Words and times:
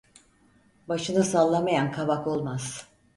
Başını 0.87 1.23
sallamayan 1.23 1.91
kavak 1.91 2.27
olmaz. 2.27 2.87